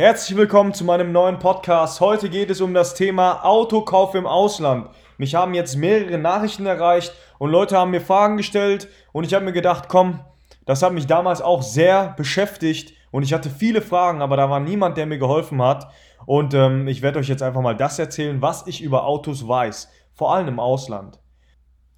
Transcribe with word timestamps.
Herzlich 0.00 0.38
willkommen 0.38 0.72
zu 0.72 0.82
meinem 0.84 1.12
neuen 1.12 1.38
Podcast. 1.38 2.00
Heute 2.00 2.30
geht 2.30 2.48
es 2.48 2.62
um 2.62 2.72
das 2.72 2.94
Thema 2.94 3.44
Autokauf 3.44 4.14
im 4.14 4.26
Ausland. 4.26 4.88
Mich 5.18 5.34
haben 5.34 5.52
jetzt 5.52 5.76
mehrere 5.76 6.16
Nachrichten 6.16 6.64
erreicht 6.64 7.12
und 7.38 7.50
Leute 7.50 7.76
haben 7.76 7.90
mir 7.90 8.00
Fragen 8.00 8.38
gestellt 8.38 8.88
und 9.12 9.24
ich 9.24 9.34
habe 9.34 9.44
mir 9.44 9.52
gedacht, 9.52 9.90
komm, 9.90 10.20
das 10.64 10.82
hat 10.82 10.94
mich 10.94 11.06
damals 11.06 11.42
auch 11.42 11.60
sehr 11.60 12.14
beschäftigt 12.16 12.94
und 13.10 13.24
ich 13.24 13.34
hatte 13.34 13.50
viele 13.50 13.82
Fragen, 13.82 14.22
aber 14.22 14.38
da 14.38 14.48
war 14.48 14.58
niemand, 14.58 14.96
der 14.96 15.04
mir 15.04 15.18
geholfen 15.18 15.60
hat. 15.60 15.90
Und 16.24 16.54
ähm, 16.54 16.88
ich 16.88 17.02
werde 17.02 17.18
euch 17.18 17.28
jetzt 17.28 17.42
einfach 17.42 17.60
mal 17.60 17.76
das 17.76 17.98
erzählen, 17.98 18.40
was 18.40 18.66
ich 18.66 18.80
über 18.80 19.04
Autos 19.04 19.46
weiß, 19.46 19.90
vor 20.14 20.34
allem 20.34 20.48
im 20.48 20.60
Ausland. 20.60 21.20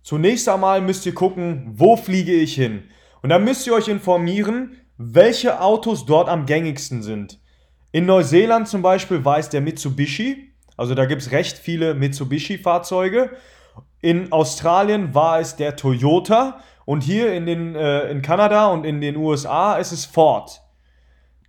Zunächst 0.03 0.49
einmal 0.49 0.81
müsst 0.81 1.07
ihr 1.07 1.15
gucken, 1.15 1.71
wo 1.77 1.97
fliege 1.97 2.33
ich 2.33 2.57
hin. 2.57 2.83
Und 3.23 3.29
dann 3.29 3.45
müsst 3.45 3.65
ihr 3.65 3.75
euch 3.75 3.87
informieren, 3.87 4.73
welche 4.97 5.61
Autos 5.61 6.05
dort 6.05 6.29
am 6.29 6.47
gängigsten 6.47 7.05
sind. 7.05 7.39
In 7.93 8.07
Neuseeland 8.07 8.69
zum 8.69 8.81
Beispiel 8.81 9.25
war 9.25 9.39
es 9.39 9.51
der 9.51 9.61
Mitsubishi, 9.61 10.53
also 10.77 10.95
da 10.95 11.05
gibt 11.05 11.23
es 11.23 11.31
recht 11.31 11.59
viele 11.59 11.95
Mitsubishi-Fahrzeuge. 11.95 13.31
In 14.01 14.33
Australien 14.33 15.15
war 15.15 15.41
es 15.41 15.57
der 15.57 15.77
Toyota 15.77 16.61
und 16.87 17.03
hier 17.03 17.33
in, 17.35 17.47
den, 17.47 17.75
äh, 17.77 18.11
in 18.11 18.23
Kanada 18.23 18.67
und 18.69 18.85
in 18.85 19.01
den 19.01 19.17
USA 19.17 19.77
ist 19.77 19.93
es 19.93 20.07
Ford. 20.07 20.63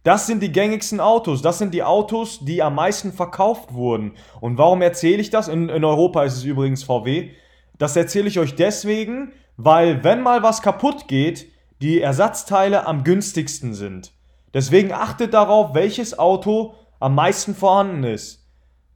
Das 0.03 0.27
sind 0.27 0.43
die 0.43 0.52
gängigsten 0.52 0.99
Autos. 0.99 1.41
Das 1.41 1.57
sind 1.59 1.73
die 1.73 1.83
Autos, 1.83 2.39
die 2.41 2.61
am 2.61 2.75
meisten 2.75 3.13
verkauft 3.13 3.73
wurden. 3.73 4.11
Und 4.41 4.57
warum 4.57 4.81
erzähle 4.81 5.21
ich 5.21 5.30
das? 5.30 5.47
In, 5.47 5.69
in 5.69 5.85
Europa 5.85 6.23
ist 6.25 6.35
es 6.35 6.44
übrigens 6.44 6.83
VW. 6.83 7.31
Das 7.77 7.95
erzähle 7.95 8.27
ich 8.27 8.38
euch 8.38 8.55
deswegen, 8.55 9.31
weil 9.55 10.03
wenn 10.03 10.21
mal 10.21 10.44
was 10.44 10.61
kaputt 10.61 11.08
geht, 11.08 11.47
die 11.81 12.02
Ersatzteile 12.02 12.86
am 12.86 13.05
günstigsten 13.05 13.73
sind. 13.73 14.11
Deswegen 14.53 14.91
achtet 14.91 15.33
darauf, 15.33 15.73
welches 15.73 16.17
Auto 16.17 16.75
am 16.99 17.15
meisten 17.15 17.55
vorhanden 17.55 18.03
ist. 18.03 18.47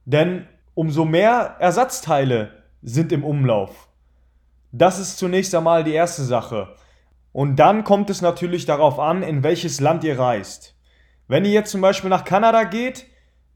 Denn 0.04 0.46
umso 0.74 1.04
mehr 1.04 1.56
Ersatzteile 1.58 2.52
sind 2.82 3.12
im 3.12 3.24
Umlauf. 3.24 3.88
Das 4.72 4.98
ist 4.98 5.18
zunächst 5.18 5.54
einmal 5.54 5.84
die 5.84 5.92
erste 5.92 6.22
Sache. 6.22 6.74
Und 7.32 7.56
dann 7.56 7.84
kommt 7.84 8.10
es 8.10 8.22
natürlich 8.22 8.66
darauf 8.66 8.98
an, 8.98 9.22
in 9.22 9.42
welches 9.42 9.80
Land 9.80 10.04
ihr 10.04 10.18
reist. 10.18 10.76
Wenn 11.26 11.44
ihr 11.44 11.50
jetzt 11.50 11.70
zum 11.70 11.80
Beispiel 11.80 12.10
nach 12.10 12.24
Kanada 12.24 12.64
geht, 12.64 13.06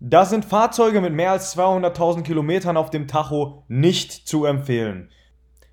da 0.00 0.25
sind 0.25 0.45
Fahrzeuge 0.45 1.00
mit 1.00 1.12
mehr 1.12 1.30
als 1.30 1.56
200.000 1.56 2.23
Kilometern 2.23 2.77
auf 2.77 2.91
dem 2.91 3.06
Tacho 3.06 3.64
nicht 3.69 4.27
zu 4.27 4.45
empfehlen. 4.45 5.11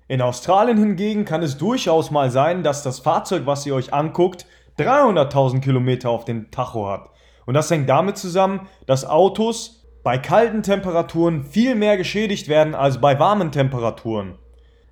In 0.06 0.22
Australien 0.22 0.78
hingegen 0.78 1.24
kann 1.24 1.42
es 1.42 1.58
durchaus 1.58 2.10
mal 2.10 2.30
sein, 2.30 2.62
dass 2.62 2.82
das 2.82 3.00
Fahrzeug, 3.00 3.42
was 3.46 3.66
ihr 3.66 3.74
euch 3.74 3.92
anguckt, 3.92 4.46
300.000 4.80 5.60
Kilometer 5.60 6.10
auf 6.10 6.24
dem 6.24 6.50
Tacho 6.50 6.88
hat. 6.88 7.10
Und 7.46 7.54
das 7.54 7.70
hängt 7.70 7.88
damit 7.88 8.16
zusammen, 8.16 8.68
dass 8.86 9.04
Autos 9.04 9.86
bei 10.02 10.18
kalten 10.18 10.62
Temperaturen 10.62 11.44
viel 11.44 11.74
mehr 11.74 11.96
geschädigt 11.96 12.48
werden 12.48 12.74
als 12.74 13.00
bei 13.00 13.18
warmen 13.18 13.52
Temperaturen. 13.52 14.38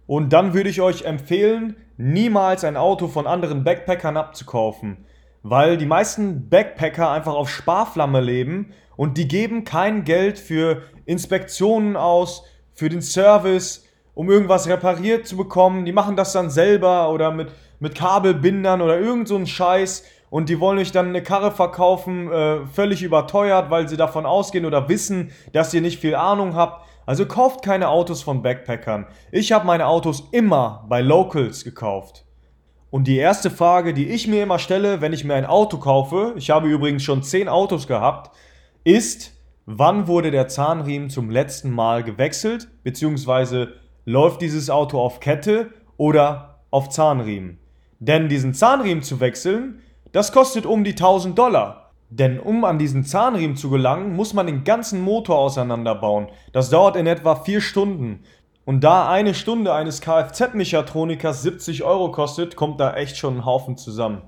Und 0.06 0.33
dann 0.33 0.55
würde 0.55 0.70
ich 0.70 0.81
euch 0.81 1.03
empfehlen, 1.03 1.77
niemals 1.97 2.64
ein 2.64 2.77
Auto 2.77 3.09
von 3.09 3.27
anderen 3.27 3.64
Backpackern 3.64 4.16
abzukaufen, 4.16 5.05
weil 5.42 5.77
die 5.77 5.86
meisten 5.86 6.48
Backpacker 6.48 7.11
einfach 7.11 7.34
auf 7.34 7.50
Sparflamme 7.50 8.20
leben 8.20 8.72
und 8.97 9.16
die 9.19 9.28
geben 9.28 9.64
kein 9.64 10.05
Geld 10.05 10.39
für 10.39 10.83
Inspektionen 11.05 11.97
aus, 11.97 12.44
für 12.75 12.89
den 12.89 13.03
Service, 13.03 13.86
um 14.14 14.31
irgendwas 14.31 14.69
repariert 14.69 15.27
zu 15.27 15.36
bekommen. 15.36 15.84
Die 15.84 15.92
machen 15.92 16.16
das 16.16 16.33
dann 16.33 16.50
selber 16.50 17.12
oder 17.12 17.31
mit 17.31 17.48
mit 17.81 17.94
Kabelbindern 17.94 18.81
oder 18.81 18.99
irgend 18.99 19.28
so 19.28 19.37
ein 19.37 19.47
Scheiß 19.47 20.05
und 20.31 20.49
die 20.49 20.61
wollen 20.61 20.78
euch 20.78 20.93
dann 20.93 21.09
eine 21.09 21.22
Karre 21.22 21.50
verkaufen, 21.50 22.31
äh, 22.31 22.66
völlig 22.66 23.03
überteuert, 23.03 23.71
weil 23.71 23.89
sie 23.89 23.97
davon 23.97 24.27
ausgehen 24.27 24.66
oder 24.66 24.89
wissen, 24.89 25.31
dass 25.53 25.72
ihr 25.72 25.81
nicht 25.81 26.00
viel 26.00 26.15
Ahnung 26.15 26.55
habt. 26.55 26.87
Also 27.06 27.25
kauft 27.25 27.62
keine 27.65 27.89
Autos 27.89 28.22
von 28.22 28.43
Backpackern. 28.43 29.06
Ich 29.33 29.53
habe 29.53 29.66
meine 29.66 29.87
Autos 29.87 30.28
immer 30.33 30.84
bei 30.89 31.00
Locals 31.00 31.65
gekauft. 31.65 32.27
Und 32.91 33.06
die 33.06 33.16
erste 33.16 33.50
Frage, 33.50 33.95
die 33.95 34.09
ich 34.09 34.28
mir 34.28 34.43
immer 34.43 34.59
stelle, 34.59 35.00
wenn 35.00 35.12
ich 35.12 35.25
mir 35.25 35.34
ein 35.34 35.47
Auto 35.47 35.78
kaufe, 35.78 36.34
ich 36.37 36.50
habe 36.50 36.69
übrigens 36.69 37.03
schon 37.03 37.22
10 37.22 37.49
Autos 37.49 37.87
gehabt, 37.87 38.34
ist, 38.84 39.33
wann 39.66 40.06
wurde 40.06 40.31
der 40.31 40.49
Zahnriemen 40.49 41.10
zum 41.10 41.31
letzten 41.31 41.71
Mal 41.71 42.03
gewechselt, 42.03 42.69
beziehungsweise 42.84 43.75
läuft 44.06 44.41
dieses 44.41 44.71
Auto 44.71 45.00
auf 45.00 45.21
Kette 45.21 45.71
oder 45.99 46.60
auf 46.71 46.89
Zahnriemen. 46.89 47.59
Denn 47.98 48.28
diesen 48.28 48.54
Zahnriemen 48.54 49.03
zu 49.03 49.20
wechseln, 49.20 49.81
das 50.12 50.32
kostet 50.32 50.66
um 50.66 50.84
die 50.84 50.92
1000 50.92 51.38
Dollar. 51.38 51.92
Denn 52.10 52.41
um 52.41 52.64
an 52.64 52.78
diesen 52.78 53.04
Zahnriemen 53.04 53.56
zu 53.56 53.69
gelangen, 53.69 54.14
muss 54.16 54.32
man 54.32 54.47
den 54.47 54.64
ganzen 54.64 55.03
Motor 55.03 55.38
auseinanderbauen. 55.38 56.28
Das 56.53 56.70
dauert 56.70 56.97
in 56.97 57.06
etwa 57.06 57.34
4 57.36 57.60
Stunden. 57.60 58.25
Und 58.64 58.82
da 58.82 59.09
eine 59.10 59.34
Stunde 59.34 59.75
eines 59.75 60.00
Kfz-Mechatronikers 60.00 61.42
70 61.42 61.84
Euro 61.84 62.10
kostet, 62.10 62.56
kommt 62.56 62.81
da 62.81 62.94
echt 62.94 63.16
schon 63.16 63.38
ein 63.38 63.44
Haufen 63.44 63.76
zusammen. 63.76 64.22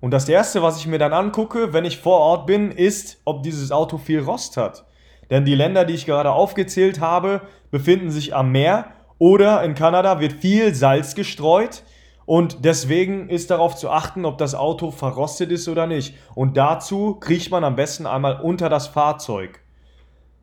Und 0.00 0.12
das 0.12 0.28
erste, 0.28 0.62
was 0.62 0.78
ich 0.78 0.86
mir 0.86 0.98
dann 0.98 1.12
angucke, 1.12 1.72
wenn 1.72 1.84
ich 1.84 1.98
vor 1.98 2.20
Ort 2.20 2.46
bin, 2.46 2.70
ist, 2.70 3.20
ob 3.24 3.42
dieses 3.42 3.72
Auto 3.72 3.98
viel 3.98 4.20
Rost 4.20 4.56
hat. 4.56 4.84
Denn 5.30 5.44
die 5.44 5.56
Länder, 5.56 5.84
die 5.84 5.94
ich 5.94 6.06
gerade 6.06 6.30
aufgezählt 6.30 7.00
habe, 7.00 7.42
befinden 7.70 8.10
sich 8.10 8.34
am 8.34 8.50
Meer 8.52 8.92
oder 9.18 9.62
in 9.64 9.74
Kanada 9.74 10.20
wird 10.20 10.32
viel 10.32 10.74
Salz 10.74 11.14
gestreut 11.14 11.82
und 12.28 12.66
deswegen 12.66 13.30
ist 13.30 13.50
darauf 13.50 13.74
zu 13.74 13.88
achten, 13.88 14.26
ob 14.26 14.36
das 14.36 14.54
Auto 14.54 14.90
verrostet 14.90 15.50
ist 15.50 15.66
oder 15.66 15.86
nicht. 15.86 16.14
Und 16.34 16.58
dazu 16.58 17.14
kriecht 17.14 17.50
man 17.50 17.64
am 17.64 17.74
besten 17.74 18.04
einmal 18.04 18.42
unter 18.42 18.68
das 18.68 18.86
Fahrzeug. 18.86 19.60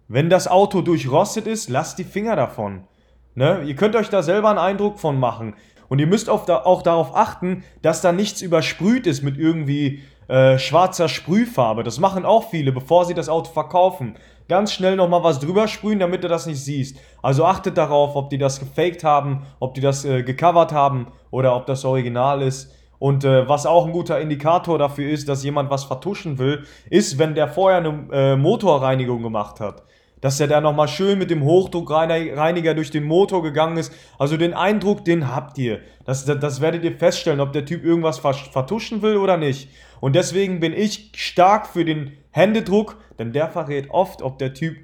Wenn 0.08 0.32
das 0.32 0.48
Auto 0.48 0.82
durchrostet 0.82 1.46
ist, 1.46 1.70
lasst 1.70 2.00
die 2.00 2.04
Finger 2.04 2.36
davon. 2.36 2.88
Ne? 3.36 3.62
Ihr 3.68 3.76
könnt 3.76 3.96
euch 3.96 4.10
da 4.10 4.24
selber 4.24 4.50
einen 4.50 4.58
Eindruck 4.58 4.98
von 4.98 5.20
machen. 5.20 5.54
Und 5.88 6.00
ihr 6.00 6.08
müsst 6.08 6.28
auch, 6.28 6.48
da, 6.48 6.64
auch 6.64 6.82
darauf 6.82 7.16
achten, 7.16 7.64
dass 7.84 8.02
da 8.02 8.12
nichts 8.12 8.42
übersprüht 8.42 9.06
ist 9.06 9.22
mit 9.22 9.38
irgendwie 9.38 10.02
äh, 10.28 10.58
schwarzer 10.58 11.08
Sprühfarbe. 11.08 11.84
Das 11.84 12.00
machen 12.00 12.26
auch 12.26 12.50
viele, 12.50 12.72
bevor 12.72 13.06
sie 13.06 13.14
das 13.14 13.30
Auto 13.30 13.52
verkaufen 13.52 14.16
ganz 14.48 14.74
schnell 14.74 14.96
nochmal 14.96 15.24
was 15.24 15.40
drüber 15.40 15.68
sprühen, 15.68 16.00
damit 16.00 16.24
du 16.24 16.28
das 16.28 16.46
nicht 16.46 16.64
siehst. 16.64 16.98
Also 17.22 17.46
achtet 17.46 17.78
darauf, 17.78 18.16
ob 18.16 18.30
die 18.30 18.38
das 18.38 18.60
gefaked 18.60 19.04
haben, 19.04 19.44
ob 19.60 19.74
die 19.74 19.82
das 19.82 20.06
äh, 20.06 20.24
gecovert 20.24 20.72
haben 20.72 21.08
oder 21.32 21.56
ob 21.56 21.66
das 21.66 21.86
Original 21.86 22.42
ist. 22.42 22.72
Und 23.00 23.24
äh, 23.24 23.48
was 23.48 23.66
auch 23.66 23.86
ein 23.86 23.92
guter 23.92 24.20
Indikator 24.20 24.78
dafür 24.78 25.10
ist, 25.10 25.28
dass 25.28 25.44
jemand 25.44 25.70
was 25.70 25.84
vertuschen 25.84 26.38
will, 26.38 26.64
ist, 26.90 27.18
wenn 27.20 27.36
der 27.36 27.48
vorher 27.48 27.80
eine 27.80 28.08
äh, 28.12 28.36
Motorreinigung 28.36 29.22
gemacht 29.22 29.60
hat. 29.60 29.84
Dass 30.26 30.40
er 30.40 30.48
da 30.48 30.60
nochmal 30.60 30.88
schön 30.88 31.20
mit 31.20 31.30
dem 31.30 31.44
Hochdruckreiniger 31.44 32.74
durch 32.74 32.90
den 32.90 33.04
Motor 33.04 33.44
gegangen 33.44 33.78
ist. 33.78 33.94
Also 34.18 34.38
den 34.38 34.56
Eindruck, 34.56 35.06
den 35.06 35.30
habt 35.30 35.60
ihr. 35.60 35.82
Das, 36.04 36.26
das, 36.26 36.40
das 36.40 36.62
werdet 36.62 36.84
ihr 36.84 36.98
feststellen, 36.98 37.40
ob 37.40 37.54
der 37.54 37.64
Typ 37.64 37.86
irgendwas 37.86 38.18
vertuschen 38.18 39.04
will 39.04 39.18
oder 39.18 39.38
nicht. 39.38 39.70
Und 40.02 40.16
deswegen 40.16 40.60
bin 40.60 40.74
ich 40.74 41.12
stark 41.16 41.68
für 41.68 41.86
den 41.86 42.18
Händedruck, 42.32 42.98
denn 43.20 43.34
der 43.34 43.50
verrät 43.50 43.92
oft, 43.92 44.24
ob 44.24 44.40
der 44.40 44.56
Typ 44.56 44.78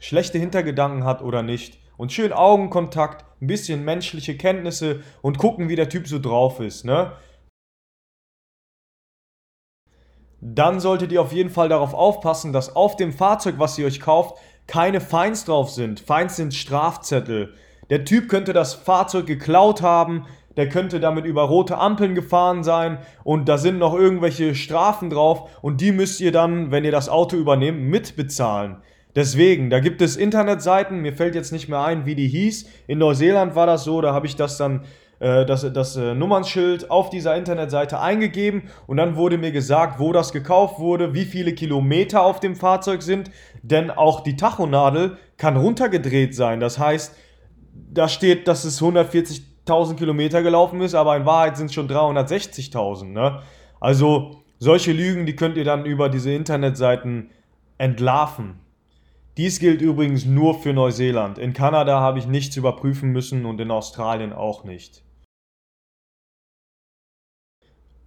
schlechte 0.00 0.38
Hintergedanken 0.38 1.04
hat 1.04 1.22
oder 1.22 1.44
nicht. 1.44 1.78
Und 1.96 2.12
schön 2.12 2.32
Augenkontakt, 2.32 3.24
ein 3.40 3.46
bisschen 3.46 3.84
menschliche 3.84 4.36
Kenntnisse 4.36 5.04
und 5.22 5.38
gucken, 5.38 5.68
wie 5.68 5.76
der 5.76 5.90
Typ 5.90 6.08
so 6.08 6.18
drauf 6.18 6.58
ist, 6.58 6.84
ne? 6.84 7.12
Dann 10.40 10.80
solltet 10.80 11.12
ihr 11.12 11.22
auf 11.22 11.32
jeden 11.32 11.50
Fall 11.50 11.68
darauf 11.68 11.94
aufpassen, 11.94 12.52
dass 12.52 12.74
auf 12.74 12.96
dem 12.96 13.12
Fahrzeug, 13.12 13.56
was 13.58 13.76
ihr 13.78 13.86
euch 13.86 14.00
kauft, 14.00 14.38
keine 14.68 15.00
Feins 15.00 15.44
drauf 15.44 15.70
sind. 15.70 15.98
Feins 15.98 16.36
sind 16.36 16.54
Strafzettel. 16.54 17.54
Der 17.90 18.04
Typ 18.04 18.28
könnte 18.28 18.52
das 18.52 18.74
Fahrzeug 18.74 19.26
geklaut 19.26 19.82
haben, 19.82 20.26
der 20.56 20.68
könnte 20.68 21.00
damit 21.00 21.24
über 21.24 21.42
rote 21.42 21.78
Ampeln 21.78 22.14
gefahren 22.14 22.62
sein 22.62 22.98
und 23.24 23.48
da 23.48 23.58
sind 23.58 23.78
noch 23.78 23.94
irgendwelche 23.94 24.54
Strafen 24.54 25.08
drauf 25.08 25.50
und 25.62 25.80
die 25.80 25.92
müsst 25.92 26.20
ihr 26.20 26.32
dann, 26.32 26.70
wenn 26.70 26.84
ihr 26.84 26.92
das 26.92 27.08
Auto 27.08 27.36
übernehmt, 27.36 27.80
mitbezahlen. 27.80 28.76
Deswegen, 29.16 29.70
da 29.70 29.80
gibt 29.80 30.02
es 30.02 30.16
Internetseiten, 30.16 31.00
mir 31.00 31.14
fällt 31.14 31.34
jetzt 31.34 31.52
nicht 31.52 31.68
mehr 31.68 31.82
ein, 31.82 32.06
wie 32.06 32.14
die 32.14 32.28
hieß. 32.28 32.68
In 32.86 32.98
Neuseeland 32.98 33.54
war 33.54 33.66
das 33.66 33.84
so, 33.84 34.00
da 34.00 34.12
habe 34.12 34.26
ich 34.26 34.36
das 34.36 34.58
dann 34.58 34.84
das, 35.44 35.70
das 35.72 35.96
äh, 35.96 36.14
Nummernschild 36.14 36.90
auf 36.90 37.10
dieser 37.10 37.36
Internetseite 37.36 38.00
eingegeben 38.00 38.64
und 38.86 38.98
dann 38.98 39.16
wurde 39.16 39.38
mir 39.38 39.52
gesagt, 39.52 39.98
wo 39.98 40.12
das 40.12 40.32
gekauft 40.32 40.78
wurde, 40.78 41.14
wie 41.14 41.24
viele 41.24 41.54
Kilometer 41.54 42.22
auf 42.22 42.40
dem 42.40 42.54
Fahrzeug 42.54 43.02
sind, 43.02 43.30
denn 43.62 43.90
auch 43.90 44.20
die 44.20 44.36
Tachonadel 44.36 45.16
kann 45.36 45.56
runtergedreht 45.56 46.34
sein. 46.34 46.60
Das 46.60 46.78
heißt, 46.78 47.16
da 47.92 48.08
steht, 48.08 48.46
dass 48.48 48.64
es 48.64 48.80
140 48.80 49.48
1000 49.68 49.98
Kilometer 49.98 50.42
gelaufen 50.42 50.80
ist, 50.80 50.94
aber 50.94 51.16
in 51.16 51.26
Wahrheit 51.26 51.56
sind 51.56 51.66
es 51.66 51.74
schon 51.74 51.88
360.000. 51.88 53.04
Ne? 53.04 53.42
Also 53.80 54.42
solche 54.58 54.92
Lügen, 54.92 55.26
die 55.26 55.36
könnt 55.36 55.56
ihr 55.56 55.64
dann 55.64 55.84
über 55.84 56.08
diese 56.08 56.32
Internetseiten 56.32 57.30
entlarven. 57.76 58.60
Dies 59.36 59.60
gilt 59.60 59.82
übrigens 59.82 60.24
nur 60.24 60.54
für 60.60 60.72
Neuseeland. 60.72 61.38
In 61.38 61.52
Kanada 61.52 62.00
habe 62.00 62.18
ich 62.18 62.26
nichts 62.26 62.56
überprüfen 62.56 63.10
müssen 63.10 63.44
und 63.44 63.60
in 63.60 63.70
Australien 63.70 64.32
auch 64.32 64.64
nicht. 64.64 65.04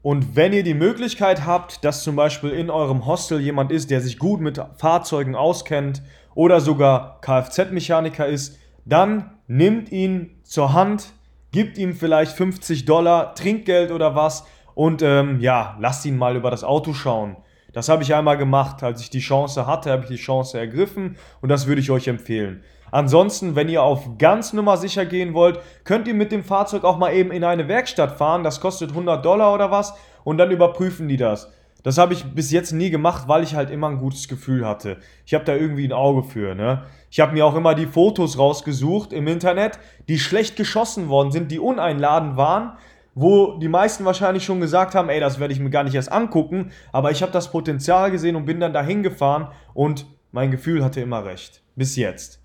Und 0.01 0.35
wenn 0.35 0.51
ihr 0.51 0.63
die 0.63 0.73
Möglichkeit 0.73 1.45
habt, 1.45 1.85
dass 1.85 2.03
zum 2.03 2.15
Beispiel 2.15 2.49
in 2.49 2.69
eurem 2.71 3.05
Hostel 3.05 3.39
jemand 3.39 3.71
ist, 3.71 3.91
der 3.91 4.01
sich 4.01 4.17
gut 4.17 4.41
mit 4.41 4.59
Fahrzeugen 4.77 5.35
auskennt 5.35 6.01
oder 6.33 6.59
sogar 6.59 7.21
Kfz-Mechaniker 7.21 8.25
ist, 8.25 8.57
dann 8.83 9.31
nimmt 9.47 9.91
ihn 9.91 10.41
zur 10.43 10.73
Hand, 10.73 11.13
gibt 11.51 11.77
ihm 11.77 11.93
vielleicht 11.93 12.31
50 12.31 12.85
Dollar 12.85 13.35
Trinkgeld 13.35 13.91
oder 13.91 14.15
was 14.15 14.45
und 14.73 15.03
ähm, 15.03 15.39
ja, 15.39 15.77
lasst 15.79 16.05
ihn 16.05 16.17
mal 16.17 16.35
über 16.35 16.49
das 16.49 16.63
Auto 16.63 16.93
schauen. 16.93 17.37
Das 17.73 17.87
habe 17.87 18.01
ich 18.03 18.13
einmal 18.15 18.37
gemacht, 18.37 18.83
als 18.83 19.01
ich 19.01 19.11
die 19.11 19.19
Chance 19.19 19.67
hatte, 19.67 19.91
habe 19.91 20.03
ich 20.03 20.09
die 20.09 20.15
Chance 20.15 20.59
ergriffen 20.59 21.17
und 21.41 21.49
das 21.49 21.67
würde 21.67 21.79
ich 21.79 21.91
euch 21.91 22.07
empfehlen. 22.07 22.63
Ansonsten, 22.91 23.55
wenn 23.55 23.69
ihr 23.69 23.81
auf 23.81 24.17
ganz 24.17 24.53
Nummer 24.53 24.77
sicher 24.77 25.05
gehen 25.05 25.33
wollt, 25.33 25.59
könnt 25.85 26.07
ihr 26.07 26.13
mit 26.13 26.31
dem 26.31 26.43
Fahrzeug 26.43 26.83
auch 26.83 26.97
mal 26.97 27.13
eben 27.13 27.31
in 27.31 27.43
eine 27.43 27.67
Werkstatt 27.67 28.17
fahren. 28.17 28.43
Das 28.43 28.59
kostet 28.59 28.91
100 28.91 29.23
Dollar 29.25 29.53
oder 29.53 29.71
was 29.71 29.93
und 30.23 30.37
dann 30.37 30.51
überprüfen 30.51 31.07
die 31.07 31.17
das. 31.17 31.51
Das 31.83 31.97
habe 31.97 32.13
ich 32.13 32.23
bis 32.25 32.51
jetzt 32.51 32.73
nie 32.73 32.91
gemacht, 32.91 33.27
weil 33.27 33.43
ich 33.43 33.55
halt 33.55 33.71
immer 33.71 33.89
ein 33.89 33.97
gutes 33.97 34.27
Gefühl 34.27 34.67
hatte. 34.67 34.97
Ich 35.25 35.33
habe 35.33 35.45
da 35.45 35.55
irgendwie 35.55 35.87
ein 35.87 35.93
Auge 35.93 36.23
für, 36.23 36.53
ne? 36.53 36.83
Ich 37.09 37.19
habe 37.19 37.33
mir 37.33 37.45
auch 37.45 37.55
immer 37.55 37.73
die 37.73 37.87
Fotos 37.87 38.37
rausgesucht 38.37 39.11
im 39.13 39.27
Internet, 39.27 39.79
die 40.07 40.19
schlecht 40.19 40.55
geschossen 40.55 41.09
worden 41.09 41.31
sind, 41.31 41.51
die 41.51 41.59
uneinladend 41.59 42.37
waren, 42.37 42.77
wo 43.15 43.57
die 43.57 43.67
meisten 43.67 44.05
wahrscheinlich 44.05 44.45
schon 44.45 44.61
gesagt 44.61 44.95
haben, 44.95 45.09
ey, 45.09 45.19
das 45.19 45.39
werde 45.39 45.53
ich 45.53 45.59
mir 45.59 45.71
gar 45.71 45.83
nicht 45.83 45.95
erst 45.95 46.11
angucken, 46.11 46.71
aber 46.91 47.11
ich 47.11 47.21
habe 47.21 47.31
das 47.31 47.51
Potenzial 47.51 48.11
gesehen 48.11 48.35
und 48.35 48.45
bin 48.45 48.59
dann 48.59 48.73
dahin 48.73 49.03
gefahren 49.03 49.47
und 49.73 50.05
mein 50.31 50.51
Gefühl 50.51 50.83
hatte 50.83 51.01
immer 51.01 51.25
recht. 51.25 51.61
Bis 51.75 51.95
jetzt. 51.95 52.40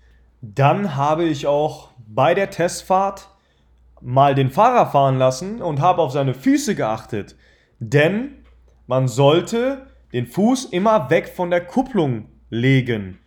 Dann 0.55 0.95
habe 0.95 1.25
ich 1.25 1.45
auch 1.45 1.89
bei 2.07 2.33
der 2.33 2.49
Testfahrt 2.49 3.27
mal 3.99 4.33
den 4.33 4.49
Fahrer 4.49 4.85
fahren 4.87 5.17
lassen 5.17 5.61
und 5.61 5.81
habe 5.81 6.01
auf 6.01 6.13
seine 6.13 6.33
Füße 6.33 6.73
geachtet. 6.73 7.35
Denn 7.79 8.45
man 8.85 9.09
sollte 9.09 9.87
den 10.13 10.25
Fuß 10.25 10.65
immer 10.65 11.09
weg 11.09 11.27
von 11.27 11.49
der 11.49 11.65
Kupplung 11.65 12.29
legen. 12.49 13.19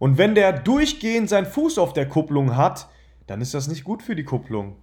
Und 0.00 0.18
wenn 0.18 0.34
der 0.34 0.52
durchgehend 0.52 1.28
seinen 1.28 1.46
Fuß 1.46 1.78
auf 1.78 1.92
der 1.92 2.08
Kupplung 2.08 2.56
hat, 2.56 2.88
dann 3.28 3.40
ist 3.40 3.54
das 3.54 3.68
nicht 3.68 3.84
gut 3.84 4.02
für 4.02 4.16
die 4.16 4.24
Kupplung. 4.24 4.74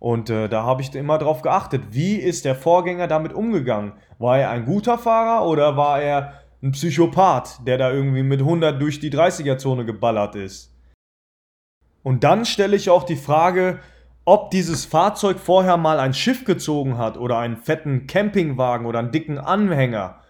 Und 0.00 0.30
äh, 0.30 0.48
da 0.48 0.64
habe 0.64 0.82
ich 0.82 0.92
immer 0.96 1.18
drauf 1.18 1.42
geachtet, 1.42 1.82
wie 1.92 2.16
ist 2.16 2.44
der 2.44 2.56
Vorgänger 2.56 3.06
damit 3.06 3.34
umgegangen? 3.34 3.92
War 4.18 4.38
er 4.38 4.50
ein 4.50 4.64
guter 4.64 4.98
Fahrer 4.98 5.46
oder 5.46 5.76
war 5.76 6.02
er 6.02 6.40
ein 6.60 6.72
Psychopath, 6.72 7.60
der 7.64 7.78
da 7.78 7.92
irgendwie 7.92 8.24
mit 8.24 8.40
100 8.40 8.82
durch 8.82 8.98
die 8.98 9.12
30er-Zone 9.12 9.84
geballert 9.84 10.34
ist? 10.34 10.74
Und 12.02 12.24
dann 12.24 12.44
stelle 12.44 12.76
ich 12.76 12.90
auch 12.90 13.04
die 13.04 13.16
Frage, 13.16 13.78
ob 14.24 14.50
dieses 14.50 14.84
Fahrzeug 14.84 15.38
vorher 15.38 15.76
mal 15.76 15.98
ein 15.98 16.14
Schiff 16.14 16.44
gezogen 16.44 16.98
hat 16.98 17.16
oder 17.16 17.38
einen 17.38 17.56
fetten 17.56 18.06
Campingwagen 18.06 18.86
oder 18.86 18.98
einen 18.98 19.12
dicken 19.12 19.38
Anhänger. 19.38 20.20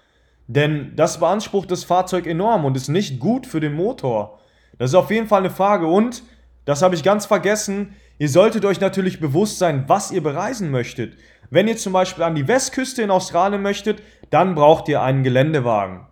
Denn 0.46 0.93
das 0.96 1.20
beansprucht 1.20 1.70
das 1.70 1.84
Fahrzeug 1.84 2.26
enorm 2.26 2.64
und 2.64 2.76
ist 2.76 2.88
nicht 2.88 3.20
gut 3.20 3.46
für 3.46 3.61
den 3.61 3.75
Motor. 3.75 4.38
Das 4.78 4.90
ist 4.90 4.96
auf 4.96 5.11
jeden 5.11 5.28
Fall 5.28 5.40
eine 5.40 5.50
Frage. 5.50 5.87
Und, 5.87 6.22
das 6.64 6.82
habe 6.82 6.94
ich 6.94 7.02
ganz 7.02 7.26
vergessen, 7.26 7.94
Ihr 8.20 8.28
solltet 8.28 8.66
euch 8.66 8.81
natürlich 8.81 9.19
bewusst 9.19 9.58
sein, 9.58 9.84
was 9.87 10.11
ihr 10.11 10.23
bereisen 10.23 10.70
möchtet. 10.70 11.16
Wenn 11.49 11.66
ihr 11.66 11.78
zum 11.78 11.94
Beispiel 11.94 12.23
an 12.23 12.34
die 12.34 12.46
Westküste 12.46 13.00
in 13.00 13.11
Australien 13.11 13.62
möchtet, 13.62 14.02
dann 14.28 14.55
braucht 14.55 14.88
ihr 14.88 15.00
einen 15.00 15.25
Geländewagen. 15.25 16.06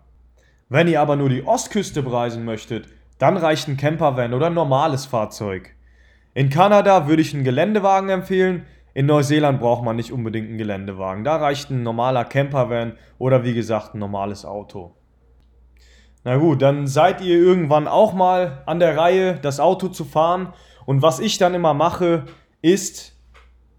Wenn 0.69 0.87
ihr 0.87 1.01
aber 1.01 1.15
nur 1.15 1.29
die 1.29 1.45
Ostküste 1.45 2.01
bereisen 2.01 2.45
möchtet, 2.45 2.87
dann 3.19 3.37
reicht 3.37 3.67
ein 3.67 3.77
Campervan 3.77 4.33
oder 4.33 4.47
ein 4.47 4.55
normales 4.55 5.05
Fahrzeug. 5.05 5.75
In 6.33 6.49
Kanada 6.49 7.07
würde 7.07 7.21
ich 7.21 7.33
einen 7.33 7.43
Geländewagen 7.43 8.09
empfehlen. 8.09 8.65
In 8.93 9.05
Neuseeland 9.05 9.59
braucht 9.59 9.83
man 9.83 9.97
nicht 9.97 10.11
unbedingt 10.11 10.47
einen 10.47 10.57
Geländewagen. 10.57 11.23
Da 11.23 11.35
reicht 11.35 11.69
ein 11.69 11.83
normaler 11.83 12.25
Campervan 12.25 12.93
oder 13.17 13.43
wie 13.43 13.53
gesagt 13.53 13.93
ein 13.93 13.99
normales 13.99 14.45
Auto. 14.45 14.95
Na 16.23 16.37
gut, 16.37 16.61
dann 16.61 16.87
seid 16.87 17.21
ihr 17.21 17.37
irgendwann 17.37 17.87
auch 17.87 18.13
mal 18.13 18.63
an 18.65 18.79
der 18.79 18.97
Reihe, 18.97 19.35
das 19.35 19.59
Auto 19.59 19.87
zu 19.89 20.05
fahren 20.05 20.53
und 20.85 21.01
was 21.01 21.19
ich 21.19 21.37
dann 21.37 21.53
immer 21.53 21.73
mache, 21.73 22.25
ist 22.61 23.15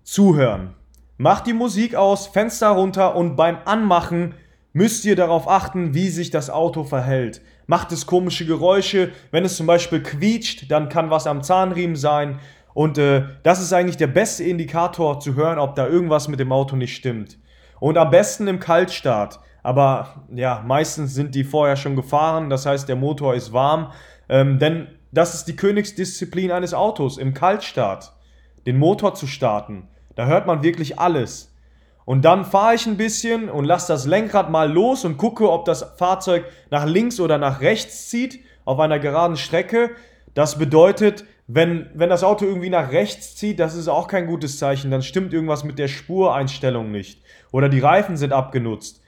zuhören. 0.02 0.74
Macht 1.16 1.46
die 1.46 1.52
Musik 1.52 1.94
aus, 1.94 2.26
Fenster 2.26 2.70
runter 2.70 3.14
und 3.14 3.36
beim 3.36 3.58
Anmachen 3.66 4.34
müsst 4.72 5.04
ihr 5.04 5.16
darauf 5.16 5.48
achten, 5.48 5.92
wie 5.92 6.08
sich 6.08 6.30
das 6.30 6.48
Auto 6.48 6.84
verhält. 6.84 7.42
Macht 7.70 7.92
es 7.92 8.04
komische 8.04 8.46
Geräusche, 8.46 9.12
wenn 9.30 9.44
es 9.44 9.56
zum 9.56 9.64
Beispiel 9.64 10.02
quietscht, 10.02 10.68
dann 10.72 10.88
kann 10.88 11.10
was 11.10 11.28
am 11.28 11.40
Zahnriemen 11.44 11.94
sein. 11.94 12.40
Und 12.74 12.98
äh, 12.98 13.26
das 13.44 13.62
ist 13.62 13.72
eigentlich 13.72 13.96
der 13.96 14.08
beste 14.08 14.42
Indikator 14.42 15.20
zu 15.20 15.36
hören, 15.36 15.60
ob 15.60 15.76
da 15.76 15.86
irgendwas 15.86 16.26
mit 16.26 16.40
dem 16.40 16.50
Auto 16.50 16.74
nicht 16.74 16.96
stimmt. 16.96 17.38
Und 17.78 17.96
am 17.96 18.10
besten 18.10 18.48
im 18.48 18.58
Kaltstart. 18.58 19.38
Aber 19.62 20.24
ja, 20.34 20.64
meistens 20.66 21.14
sind 21.14 21.36
die 21.36 21.44
vorher 21.44 21.76
schon 21.76 21.94
gefahren, 21.94 22.50
das 22.50 22.66
heißt 22.66 22.88
der 22.88 22.96
Motor 22.96 23.36
ist 23.36 23.52
warm. 23.52 23.92
Ähm, 24.28 24.58
denn 24.58 24.88
das 25.12 25.36
ist 25.36 25.44
die 25.44 25.54
Königsdisziplin 25.54 26.50
eines 26.50 26.74
Autos, 26.74 27.18
im 27.18 27.34
Kaltstart. 27.34 28.14
Den 28.66 28.80
Motor 28.80 29.14
zu 29.14 29.28
starten. 29.28 29.86
Da 30.16 30.26
hört 30.26 30.48
man 30.48 30.64
wirklich 30.64 30.98
alles. 30.98 31.49
Und 32.10 32.24
dann 32.24 32.44
fahre 32.44 32.74
ich 32.74 32.86
ein 32.86 32.96
bisschen 32.96 33.48
und 33.48 33.66
lasse 33.66 33.92
das 33.92 34.04
Lenkrad 34.04 34.50
mal 34.50 34.68
los 34.68 35.04
und 35.04 35.16
gucke, 35.16 35.48
ob 35.48 35.64
das 35.64 35.92
Fahrzeug 35.96 36.44
nach 36.68 36.84
links 36.84 37.20
oder 37.20 37.38
nach 37.38 37.60
rechts 37.60 38.08
zieht 38.08 38.40
auf 38.64 38.80
einer 38.80 38.98
geraden 38.98 39.36
Strecke. 39.36 39.92
Das 40.34 40.58
bedeutet, 40.58 41.24
wenn, 41.46 41.88
wenn 41.94 42.10
das 42.10 42.24
Auto 42.24 42.46
irgendwie 42.46 42.68
nach 42.68 42.90
rechts 42.90 43.36
zieht, 43.36 43.60
das 43.60 43.76
ist 43.76 43.86
auch 43.86 44.08
kein 44.08 44.26
gutes 44.26 44.58
Zeichen. 44.58 44.90
Dann 44.90 45.02
stimmt 45.02 45.32
irgendwas 45.32 45.62
mit 45.62 45.78
der 45.78 45.86
Spureinstellung 45.86 46.90
nicht. 46.90 47.22
Oder 47.52 47.68
die 47.68 47.78
Reifen 47.78 48.16
sind 48.16 48.32
abgenutzt. 48.32 49.00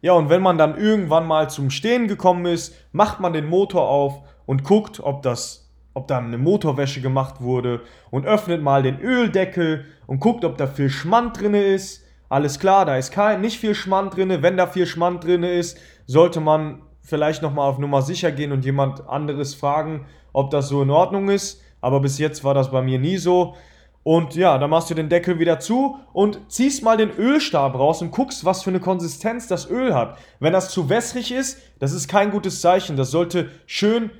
Ja, 0.00 0.14
und 0.14 0.28
wenn 0.28 0.42
man 0.42 0.58
dann 0.58 0.76
irgendwann 0.76 1.24
mal 1.24 1.48
zum 1.48 1.70
Stehen 1.70 2.08
gekommen 2.08 2.46
ist, 2.46 2.74
macht 2.90 3.20
man 3.20 3.32
den 3.32 3.46
Motor 3.46 3.88
auf 3.88 4.24
und 4.44 4.64
guckt, 4.64 4.98
ob 4.98 5.22
das 5.22 5.70
ob 5.94 6.08
da 6.08 6.18
eine 6.18 6.38
Motorwäsche 6.38 7.00
gemacht 7.00 7.40
wurde 7.40 7.82
und 8.10 8.26
öffnet 8.26 8.60
mal 8.60 8.82
den 8.82 9.00
Öldeckel 9.00 9.84
und 10.08 10.18
guckt, 10.18 10.44
ob 10.44 10.56
da 10.56 10.66
viel 10.66 10.90
Schmand 10.90 11.40
drin 11.40 11.54
ist. 11.54 12.07
Alles 12.28 12.58
klar, 12.58 12.84
da 12.84 12.96
ist 12.96 13.10
kein, 13.10 13.40
nicht 13.40 13.58
viel 13.58 13.74
Schmand 13.74 14.16
drin. 14.16 14.42
Wenn 14.42 14.56
da 14.56 14.66
viel 14.66 14.86
Schmand 14.86 15.24
drin 15.24 15.42
ist, 15.42 15.78
sollte 16.06 16.40
man 16.40 16.82
vielleicht 17.00 17.42
nochmal 17.42 17.70
auf 17.70 17.78
Nummer 17.78 18.02
sicher 18.02 18.30
gehen 18.32 18.52
und 18.52 18.64
jemand 18.64 19.08
anderes 19.08 19.54
fragen, 19.54 20.06
ob 20.32 20.50
das 20.50 20.68
so 20.68 20.82
in 20.82 20.90
Ordnung 20.90 21.30
ist. 21.30 21.62
Aber 21.80 22.00
bis 22.00 22.18
jetzt 22.18 22.44
war 22.44 22.54
das 22.54 22.70
bei 22.70 22.82
mir 22.82 22.98
nie 22.98 23.16
so. 23.16 23.54
Und 24.02 24.34
ja, 24.34 24.58
dann 24.58 24.70
machst 24.70 24.90
du 24.90 24.94
den 24.94 25.08
Deckel 25.08 25.38
wieder 25.38 25.60
zu 25.60 25.98
und 26.12 26.40
ziehst 26.48 26.82
mal 26.82 26.96
den 26.96 27.10
Ölstab 27.10 27.74
raus 27.74 28.00
und 28.00 28.10
guckst, 28.10 28.44
was 28.44 28.62
für 28.62 28.70
eine 28.70 28.80
Konsistenz 28.80 29.48
das 29.48 29.68
Öl 29.68 29.94
hat. 29.94 30.18
Wenn 30.40 30.52
das 30.52 30.70
zu 30.70 30.88
wässrig 30.88 31.32
ist, 31.32 31.58
das 31.78 31.92
ist 31.92 32.08
kein 32.08 32.30
gutes 32.30 32.60
Zeichen. 32.60 32.96
Das 32.96 33.10
sollte 33.10 33.50
schön 33.66 34.10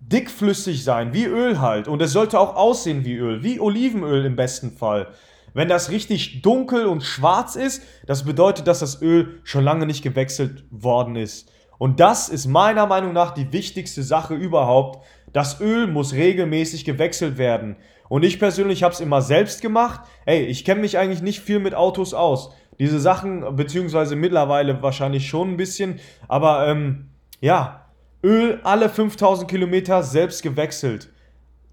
dickflüssig 0.00 0.84
sein, 0.84 1.12
wie 1.12 1.24
Öl 1.24 1.60
halt. 1.60 1.88
Und 1.88 2.02
es 2.02 2.12
sollte 2.12 2.38
auch 2.38 2.56
aussehen 2.56 3.04
wie 3.04 3.14
Öl, 3.14 3.42
wie 3.42 3.60
Olivenöl 3.60 4.24
im 4.24 4.36
besten 4.36 4.72
Fall. 4.72 5.08
Wenn 5.54 5.68
das 5.68 5.90
richtig 5.90 6.42
dunkel 6.42 6.86
und 6.86 7.02
schwarz 7.02 7.56
ist, 7.56 7.82
das 8.06 8.24
bedeutet, 8.24 8.66
dass 8.66 8.80
das 8.80 9.00
Öl 9.00 9.40
schon 9.44 9.64
lange 9.64 9.86
nicht 9.86 10.02
gewechselt 10.02 10.64
worden 10.70 11.16
ist. 11.16 11.50
Und 11.78 12.00
das 12.00 12.28
ist 12.28 12.46
meiner 12.46 12.86
Meinung 12.86 13.12
nach 13.12 13.30
die 13.32 13.52
wichtigste 13.52 14.02
Sache 14.02 14.34
überhaupt. 14.34 15.04
Das 15.32 15.60
Öl 15.60 15.86
muss 15.86 16.12
regelmäßig 16.12 16.84
gewechselt 16.84 17.38
werden. 17.38 17.76
Und 18.08 18.24
ich 18.24 18.38
persönlich 18.38 18.82
habe 18.82 18.94
es 18.94 19.00
immer 19.00 19.22
selbst 19.22 19.62
gemacht. 19.62 20.00
Ey, 20.26 20.44
ich 20.44 20.64
kenne 20.64 20.80
mich 20.80 20.98
eigentlich 20.98 21.22
nicht 21.22 21.40
viel 21.40 21.60
mit 21.60 21.74
Autos 21.74 22.14
aus. 22.14 22.52
Diese 22.78 22.98
Sachen, 22.98 23.56
beziehungsweise 23.56 24.16
mittlerweile 24.16 24.82
wahrscheinlich 24.82 25.28
schon 25.28 25.52
ein 25.52 25.56
bisschen. 25.56 26.00
Aber 26.28 26.68
ähm, 26.68 27.10
ja, 27.40 27.86
Öl 28.22 28.60
alle 28.64 28.88
5000 28.88 29.48
Kilometer 29.48 30.02
selbst 30.02 30.42
gewechselt. 30.42 31.10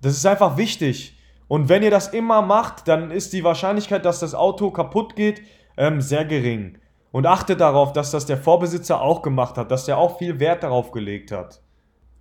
Das 0.01 0.13
ist 0.13 0.25
einfach 0.25 0.57
wichtig. 0.57 1.17
Und 1.51 1.67
wenn 1.67 1.84
ihr 1.84 1.91
das 1.91 2.08
immer 2.08 2.41
macht, 2.41 2.88
dann 2.88 3.12
ist 3.12 3.34
die 3.34 3.43
Wahrscheinlichkeit, 3.43 4.05
dass 4.05 4.22
das 4.22 4.34
Auto 4.34 4.72
kaputt 4.72 5.17
geht, 5.17 5.41
ähm, 5.75 6.00
sehr 6.00 6.24
gering. 6.24 6.77
Und 7.12 7.25
achtet 7.25 7.60
darauf, 7.60 7.91
dass 7.91 8.10
das 8.10 8.25
der 8.25 8.38
Vorbesitzer 8.38 9.01
auch 9.01 9.22
gemacht 9.22 9.58
hat, 9.58 9.70
dass 9.70 9.84
der 9.84 9.98
auch 9.98 10.17
viel 10.17 10.39
Wert 10.39 10.63
darauf 10.63 10.91
gelegt 10.91 11.34
hat. 11.34 11.62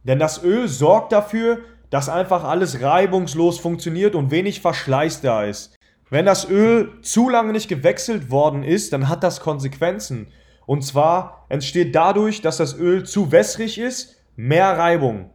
Denn 0.02 0.18
das 0.18 0.42
Öl 0.42 0.66
sorgt 0.66 1.12
dafür, 1.12 1.60
dass 1.90 2.08
einfach 2.08 2.42
alles 2.42 2.82
reibungslos 2.82 3.60
funktioniert 3.60 4.16
und 4.16 4.32
wenig 4.32 4.60
Verschleiß 4.62 5.20
da 5.20 5.44
ist. 5.44 5.76
Wenn 6.08 6.26
das 6.26 6.50
Öl 6.50 7.00
zu 7.00 7.28
lange 7.28 7.52
nicht 7.52 7.68
gewechselt 7.68 8.32
worden 8.32 8.64
ist, 8.64 8.92
dann 8.92 9.08
hat 9.08 9.22
das 9.22 9.38
Konsequenzen. 9.38 10.26
Und 10.66 10.82
zwar 10.82 11.46
entsteht 11.48 11.94
dadurch, 11.94 12.42
dass 12.42 12.56
das 12.56 12.76
Öl 12.76 13.06
zu 13.06 13.30
wässrig 13.30 13.78
ist 13.78 14.16
mehr 14.34 14.76
Reibung. 14.76 15.30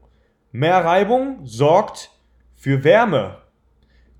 Mehr 0.52 0.84
Reibung 0.84 1.46
sorgt 1.46 2.12
für 2.58 2.84
Wärme. 2.84 3.45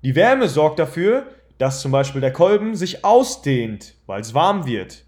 Die 0.02 0.14
Wärme 0.14 0.48
sorgt 0.48 0.78
dafür, 0.78 1.26
dass 1.58 1.80
zum 1.80 1.90
Beispiel 1.90 2.20
der 2.20 2.32
Kolben 2.32 2.74
sich 2.74 3.04
ausdehnt, 3.04 3.94
weil 4.06 4.20
es 4.20 4.34
warm 4.34 4.66
wird. 4.66 5.04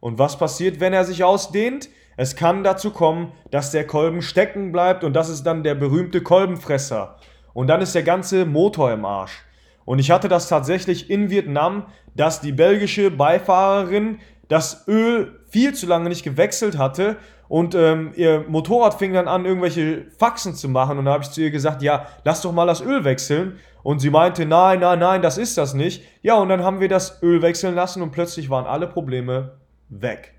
Und 0.00 0.18
was 0.18 0.38
passiert, 0.38 0.80
wenn 0.80 0.92
er 0.92 1.04
sich 1.04 1.22
ausdehnt? 1.22 1.88
Es 2.16 2.34
kann 2.34 2.64
dazu 2.64 2.90
kommen, 2.90 3.32
dass 3.50 3.72
der 3.72 3.86
Kolben 3.86 4.22
stecken 4.22 4.72
bleibt 4.72 5.04
und 5.04 5.12
das 5.12 5.28
ist 5.28 5.44
dann 5.44 5.62
der 5.62 5.74
berühmte 5.74 6.22
Kolbenfresser. 6.22 7.18
Und 7.52 7.66
dann 7.66 7.82
ist 7.82 7.94
der 7.94 8.02
ganze 8.02 8.46
Motor 8.46 8.92
im 8.92 9.04
Arsch. 9.04 9.44
Und 9.84 9.98
ich 9.98 10.10
hatte 10.10 10.28
das 10.28 10.48
tatsächlich 10.48 11.10
in 11.10 11.30
Vietnam, 11.30 11.86
dass 12.14 12.40
die 12.40 12.52
belgische 12.52 13.10
Beifahrerin 13.10 14.18
das 14.48 14.86
Öl 14.88 15.40
viel 15.48 15.74
zu 15.74 15.86
lange 15.86 16.08
nicht 16.08 16.22
gewechselt 16.22 16.78
hatte 16.78 17.16
und 17.48 17.74
ähm, 17.74 18.12
ihr 18.16 18.44
Motorrad 18.48 18.94
fing 18.94 19.12
dann 19.12 19.28
an, 19.28 19.44
irgendwelche 19.44 20.06
Faxen 20.18 20.54
zu 20.54 20.68
machen. 20.68 20.98
Und 20.98 21.04
da 21.04 21.12
habe 21.12 21.22
ich 21.22 21.30
zu 21.30 21.40
ihr 21.40 21.50
gesagt, 21.50 21.82
ja, 21.82 22.06
lass 22.24 22.42
doch 22.42 22.52
mal 22.52 22.66
das 22.66 22.80
Öl 22.80 23.04
wechseln. 23.04 23.58
Und 23.82 24.00
sie 24.00 24.10
meinte, 24.10 24.46
nein, 24.46 24.80
nein, 24.80 24.98
nein, 24.98 25.22
das 25.22 25.38
ist 25.38 25.56
das 25.56 25.74
nicht. 25.74 26.02
Ja, 26.22 26.36
und 26.36 26.48
dann 26.48 26.64
haben 26.64 26.80
wir 26.80 26.88
das 26.88 27.22
Öl 27.22 27.42
wechseln 27.42 27.74
lassen 27.74 28.02
und 28.02 28.10
plötzlich 28.10 28.50
waren 28.50 28.66
alle 28.66 28.88
Probleme 28.88 29.58
weg. 29.88 30.34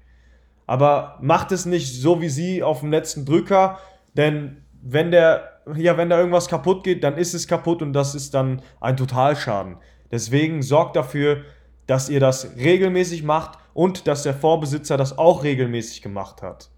Aber 0.66 1.18
macht 1.22 1.54
es 1.54 1.66
nicht 1.66 2.02
so 2.02 2.20
wie 2.22 2.30
sie 2.30 2.62
auf 2.62 2.82
dem 2.82 2.92
letzten 2.92 3.26
Drücker, 3.26 3.80
denn 4.18 4.66
wenn 4.82 5.12
der, 5.12 5.62
ja, 5.76 5.96
wenn 5.98 6.10
da 6.10 6.18
irgendwas 6.18 6.50
kaputt 6.50 6.84
geht, 6.84 7.04
dann 7.04 7.18
ist 7.18 7.34
es 7.34 7.48
kaputt 7.48 7.82
und 7.82 7.94
das 7.94 8.16
ist 8.16 8.34
dann 8.34 8.62
ein 8.82 8.98
Totalschaden. 8.98 9.78
Deswegen 10.12 10.62
sorgt 10.62 10.98
dafür, 10.98 11.44
dass 11.88 12.10
ihr 12.10 12.20
das 12.20 12.58
regelmäßig 12.58 13.24
macht 13.24 13.58
und 13.74 14.08
dass 14.08 14.24
der 14.24 14.34
Vorbesitzer 14.34 14.98
das 14.98 15.18
auch 15.18 15.44
regelmäßig 15.44 16.02
gemacht 16.02 16.42
hat. 16.42 16.70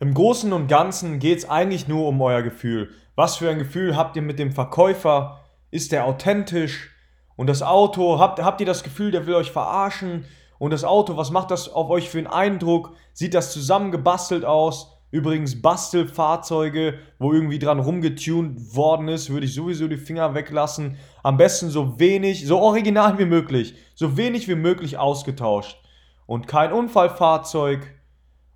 Im 0.00 0.12
Großen 0.12 0.52
und 0.52 0.66
Ganzen 0.66 1.20
geht 1.20 1.38
es 1.38 1.48
eigentlich 1.48 1.86
nur 1.86 2.08
um 2.08 2.20
euer 2.20 2.42
Gefühl. 2.42 2.90
Was 3.14 3.36
für 3.36 3.48
ein 3.48 3.58
Gefühl 3.58 3.96
habt 3.96 4.16
ihr 4.16 4.22
mit 4.22 4.40
dem 4.40 4.50
Verkäufer? 4.50 5.40
Ist 5.70 5.92
der 5.92 6.04
authentisch? 6.04 6.90
Und 7.36 7.46
das 7.46 7.62
Auto, 7.62 8.18
habt, 8.18 8.40
habt 8.42 8.60
ihr 8.60 8.66
das 8.66 8.82
Gefühl, 8.82 9.12
der 9.12 9.26
will 9.26 9.34
euch 9.34 9.52
verarschen? 9.52 10.24
Und 10.58 10.72
das 10.72 10.82
Auto, 10.82 11.16
was 11.16 11.30
macht 11.30 11.52
das 11.52 11.68
auf 11.68 11.90
euch 11.90 12.10
für 12.10 12.18
einen 12.18 12.26
Eindruck? 12.26 12.92
Sieht 13.12 13.34
das 13.34 13.52
zusammengebastelt 13.52 14.44
aus? 14.44 14.98
Übrigens 15.12 15.62
Bastelfahrzeuge, 15.62 16.98
wo 17.20 17.32
irgendwie 17.32 17.60
dran 17.60 17.78
rumgetunt 17.78 18.74
worden 18.74 19.06
ist, 19.06 19.30
würde 19.30 19.46
ich 19.46 19.54
sowieso 19.54 19.86
die 19.86 19.96
Finger 19.96 20.34
weglassen. 20.34 20.96
Am 21.22 21.36
besten 21.36 21.70
so 21.70 22.00
wenig, 22.00 22.48
so 22.48 22.58
original 22.58 23.16
wie 23.18 23.26
möglich, 23.26 23.76
so 23.94 24.16
wenig 24.16 24.48
wie 24.48 24.56
möglich 24.56 24.98
ausgetauscht. 24.98 25.78
Und 26.26 26.48
kein 26.48 26.72
Unfallfahrzeug 26.72 27.94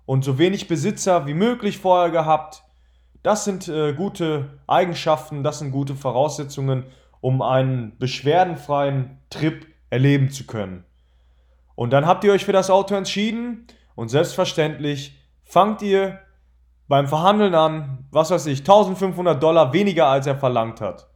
und 0.09 0.23
so 0.23 0.39
wenig 0.39 0.67
Besitzer 0.67 1.27
wie 1.27 1.35
möglich 1.35 1.77
vorher 1.77 2.09
gehabt. 2.09 2.63
Das 3.21 3.45
sind 3.45 3.67
äh, 3.67 3.93
gute 3.93 4.59
Eigenschaften, 4.65 5.43
das 5.43 5.59
sind 5.59 5.69
gute 5.69 5.93
Voraussetzungen, 5.93 6.85
um 7.21 7.43
einen 7.43 7.95
beschwerdenfreien 7.99 9.19
Trip 9.29 9.67
erleben 9.91 10.31
zu 10.31 10.47
können. 10.47 10.83
Und 11.75 11.93
dann 11.93 12.07
habt 12.07 12.23
ihr 12.23 12.31
euch 12.31 12.43
für 12.43 12.53
das 12.53 12.71
Auto 12.71 12.95
entschieden 12.95 13.67
und 13.93 14.09
selbstverständlich 14.09 15.15
fangt 15.43 15.83
ihr 15.83 16.17
beim 16.87 17.07
Verhandeln 17.07 17.53
an, 17.53 18.07
was 18.09 18.31
weiß 18.31 18.47
ich, 18.47 18.61
1500 18.61 19.43
Dollar 19.43 19.73
weniger 19.73 20.07
als 20.07 20.25
er 20.25 20.37
verlangt 20.37 20.81
hat. 20.81 21.07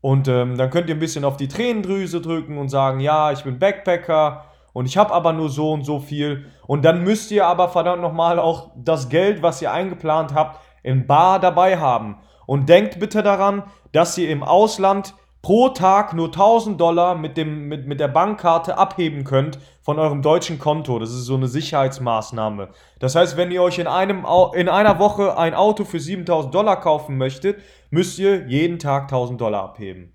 Und 0.00 0.26
ähm, 0.26 0.58
dann 0.58 0.70
könnt 0.70 0.88
ihr 0.88 0.96
ein 0.96 0.98
bisschen 0.98 1.24
auf 1.24 1.36
die 1.36 1.46
Tränendrüse 1.46 2.20
drücken 2.20 2.58
und 2.58 2.70
sagen, 2.70 2.98
ja, 2.98 3.30
ich 3.30 3.44
bin 3.44 3.60
Backpacker 3.60 4.46
und 4.74 4.86
ich 4.86 4.98
habe 4.98 5.14
aber 5.14 5.32
nur 5.32 5.48
so 5.48 5.72
und 5.72 5.84
so 5.84 6.00
viel. 6.00 6.46
Und 6.66 6.84
dann 6.84 7.04
müsst 7.04 7.30
ihr 7.30 7.46
aber 7.46 7.68
verdammt 7.68 8.02
nochmal 8.02 8.38
auch 8.38 8.72
das 8.76 9.08
Geld, 9.08 9.40
was 9.40 9.62
ihr 9.62 9.72
eingeplant 9.72 10.34
habt, 10.34 10.60
in 10.82 11.06
Bar 11.06 11.38
dabei 11.38 11.78
haben. 11.78 12.18
Und 12.44 12.68
denkt 12.68 12.98
bitte 12.98 13.22
daran, 13.22 13.62
dass 13.92 14.18
ihr 14.18 14.28
im 14.28 14.42
Ausland 14.42 15.14
pro 15.42 15.68
Tag 15.68 16.12
nur 16.12 16.26
1000 16.26 16.80
Dollar 16.80 17.14
mit, 17.14 17.36
dem, 17.36 17.68
mit, 17.68 17.86
mit 17.86 18.00
der 18.00 18.08
Bankkarte 18.08 18.76
abheben 18.76 19.22
könnt 19.22 19.58
von 19.80 19.98
eurem 19.98 20.22
deutschen 20.22 20.58
Konto. 20.58 20.98
Das 20.98 21.10
ist 21.10 21.26
so 21.26 21.36
eine 21.36 21.46
Sicherheitsmaßnahme. 21.46 22.70
Das 22.98 23.14
heißt, 23.14 23.36
wenn 23.36 23.52
ihr 23.52 23.62
euch 23.62 23.78
in, 23.78 23.86
einem, 23.86 24.26
in 24.54 24.68
einer 24.68 24.98
Woche 24.98 25.38
ein 25.38 25.54
Auto 25.54 25.84
für 25.84 26.00
7000 26.00 26.52
Dollar 26.52 26.80
kaufen 26.80 27.16
möchtet, 27.16 27.60
müsst 27.90 28.18
ihr 28.18 28.48
jeden 28.48 28.80
Tag 28.80 29.04
1000 29.04 29.40
Dollar 29.40 29.62
abheben. 29.62 30.13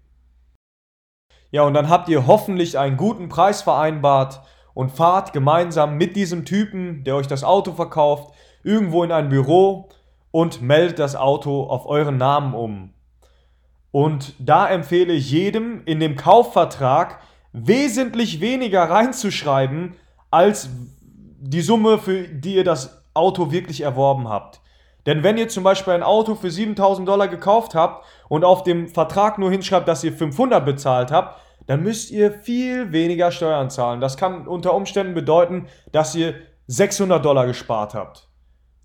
Ja, 1.52 1.64
und 1.64 1.74
dann 1.74 1.90
habt 1.90 2.10
ihr 2.10 2.28
hoffentlich 2.28 2.78
einen 2.78 2.98
guten 2.98 3.30
Preis 3.30 3.62
vereinbart 3.62 4.42
und 4.74 4.92
fahrt 4.92 5.34
gemeinsam 5.34 5.98
mit 5.98 6.16
diesem 6.16 6.46
Typen, 6.46 7.04
der 7.04 7.16
euch 7.16 7.28
das 7.28 7.44
Auto 7.44 7.74
verkauft, 7.74 8.34
irgendwo 8.64 9.04
in 9.04 9.12
ein 9.12 9.30
Büro 9.30 9.90
und 10.32 10.62
meldet 10.62 11.00
das 11.00 11.16
Auto 11.16 11.64
auf 11.64 11.86
euren 11.86 12.18
Namen 12.18 12.54
um. 12.54 12.94
Und 13.92 14.36
da 14.38 14.70
empfehle 14.70 15.14
ich 15.14 15.32
jedem 15.32 15.82
in 15.86 16.00
dem 16.00 16.16
Kaufvertrag 16.16 17.20
wesentlich 17.52 18.40
weniger 18.40 18.84
reinzuschreiben, 18.84 19.96
als 20.30 20.70
die 21.40 21.62
Summe, 21.62 21.98
für 21.98 22.28
die 22.28 22.56
ihr 22.56 22.64
das 22.64 23.04
Auto 23.16 23.52
wirklich 23.52 23.82
erworben 23.82 24.30
habt. 24.30 24.62
Denn 25.06 25.24
wenn 25.24 25.38
ihr 25.38 25.50
zum 25.50 25.64
Beispiel 25.64 25.94
ein 25.94 26.04
Auto 26.04 26.36
für 26.36 26.52
7000 26.52 27.08
Dollar 27.08 27.28
gekauft 27.28 27.76
habt 27.76 28.06
und 28.28 28.44
auf 28.44 28.64
dem 28.64 28.88
Vertrag 28.88 29.38
nur 29.38 29.52
hinschreibt, 29.52 29.88
dass 29.88 30.04
ihr 30.04 30.14
500 30.14 30.66
bezahlt 30.66 31.12
habt, 31.12 31.40
dann 31.68 31.84
müsst 31.84 32.12
ihr 32.12 32.32
viel 32.32 32.92
weniger 32.92 33.32
Steuern 33.32 33.70
zahlen. 33.70 34.02
Das 34.02 34.18
kann 34.18 34.48
unter 34.48 34.74
Umständen 34.74 35.14
bedeuten, 35.14 35.68
dass 35.92 36.16
ihr 36.16 36.34
600 36.68 37.24
Dollar 37.24 37.46
gespart 37.46 37.94
habt. 37.94 38.28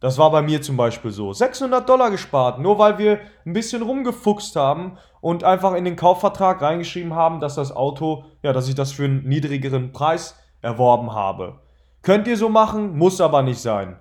Das 0.00 0.18
war 0.18 0.30
bei 0.30 0.42
mir 0.42 0.60
zum 0.60 0.76
Beispiel 0.76 1.10
so. 1.10 1.32
600 1.32 1.88
Dollar 1.88 2.10
gespart, 2.10 2.58
nur 2.58 2.78
weil 2.78 2.98
wir 2.98 3.20
ein 3.46 3.54
bisschen 3.54 3.80
rumgefuchst 3.80 4.54
haben 4.54 4.98
und 5.22 5.44
einfach 5.44 5.72
in 5.72 5.86
den 5.86 5.96
Kaufvertrag 5.96 6.60
reingeschrieben 6.60 7.14
haben, 7.14 7.40
dass 7.40 7.54
das 7.54 7.74
Auto, 7.74 8.24
ja, 8.42 8.52
dass 8.52 8.68
ich 8.68 8.74
das 8.74 8.92
für 8.92 9.04
einen 9.04 9.26
niedrigeren 9.26 9.92
Preis 9.92 10.38
erworben 10.60 11.14
habe. 11.14 11.60
Könnt 12.02 12.28
ihr 12.28 12.36
so 12.36 12.50
machen, 12.50 12.98
muss 12.98 13.22
aber 13.22 13.40
nicht 13.40 13.60
sein. 13.60 13.98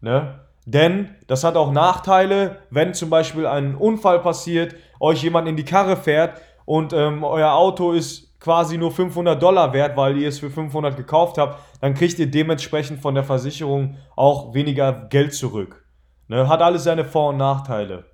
Ne? 0.00 0.38
Denn 0.72 1.16
das 1.26 1.42
hat 1.42 1.56
auch 1.56 1.72
Nachteile, 1.72 2.58
wenn 2.70 2.94
zum 2.94 3.10
Beispiel 3.10 3.44
ein 3.44 3.74
Unfall 3.74 4.20
passiert, 4.20 4.76
euch 5.00 5.20
jemand 5.22 5.48
in 5.48 5.56
die 5.56 5.64
Karre 5.64 5.96
fährt 5.96 6.40
und 6.64 6.92
ähm, 6.92 7.24
euer 7.24 7.52
Auto 7.54 7.90
ist 7.90 8.38
quasi 8.38 8.78
nur 8.78 8.92
500 8.92 9.42
Dollar 9.42 9.72
wert, 9.72 9.96
weil 9.96 10.16
ihr 10.16 10.28
es 10.28 10.38
für 10.38 10.48
500 10.48 10.96
gekauft 10.96 11.38
habt, 11.38 11.58
dann 11.80 11.94
kriegt 11.94 12.20
ihr 12.20 12.30
dementsprechend 12.30 13.00
von 13.00 13.16
der 13.16 13.24
Versicherung 13.24 13.96
auch 14.14 14.54
weniger 14.54 14.92
Geld 14.92 15.34
zurück. 15.34 15.84
Ne? 16.28 16.48
Hat 16.48 16.62
alles 16.62 16.84
seine 16.84 17.04
Vor- 17.04 17.30
und 17.30 17.38
Nachteile. 17.38 18.04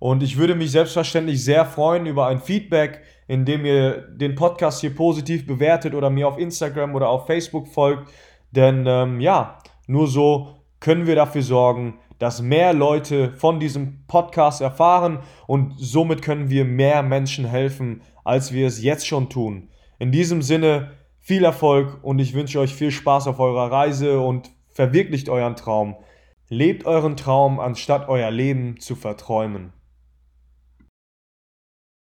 Und 0.00 0.22
ich 0.22 0.36
würde 0.36 0.54
mich 0.54 0.70
selbstverständlich 0.70 1.44
sehr 1.44 1.64
freuen 1.64 2.06
über 2.06 2.26
ein 2.26 2.40
Feedback, 2.40 3.02
indem 3.26 3.64
ihr 3.64 4.02
den 4.08 4.34
Podcast 4.34 4.80
hier 4.80 4.94
positiv 4.94 5.46
bewertet 5.46 5.94
oder 5.94 6.10
mir 6.10 6.28
auf 6.28 6.38
Instagram 6.38 6.94
oder 6.94 7.08
auf 7.08 7.26
Facebook 7.26 7.68
folgt. 7.68 8.10
Denn 8.50 8.84
ähm, 8.86 9.20
ja, 9.20 9.58
nur 9.86 10.06
so 10.06 10.57
können 10.80 11.06
wir 11.06 11.14
dafür 11.14 11.42
sorgen, 11.42 11.98
dass 12.18 12.42
mehr 12.42 12.72
Leute 12.72 13.32
von 13.36 13.60
diesem 13.60 14.04
Podcast 14.06 14.60
erfahren 14.60 15.20
und 15.46 15.74
somit 15.76 16.22
können 16.22 16.50
wir 16.50 16.64
mehr 16.64 17.02
Menschen 17.02 17.44
helfen, 17.44 18.02
als 18.24 18.52
wir 18.52 18.66
es 18.66 18.82
jetzt 18.82 19.06
schon 19.06 19.28
tun. 19.28 19.68
In 19.98 20.12
diesem 20.12 20.42
Sinne 20.42 20.92
viel 21.20 21.44
Erfolg 21.44 21.98
und 22.02 22.18
ich 22.18 22.34
wünsche 22.34 22.60
euch 22.60 22.74
viel 22.74 22.90
Spaß 22.90 23.28
auf 23.28 23.38
eurer 23.38 23.70
Reise 23.70 24.20
und 24.20 24.50
verwirklicht 24.70 25.28
euren 25.28 25.56
Traum. 25.56 25.96
Lebt 26.48 26.86
euren 26.86 27.16
Traum, 27.16 27.60
anstatt 27.60 28.08
euer 28.08 28.30
Leben 28.30 28.80
zu 28.80 28.96
verträumen. 28.96 29.72